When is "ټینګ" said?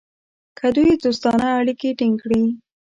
1.99-2.15